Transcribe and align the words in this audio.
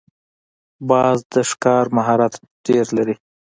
باز 0.89 1.17
د 1.33 1.35
ښکار 1.49 1.85
مهارت 1.97 2.33
ډېر 2.65 2.85
لري 2.97 3.15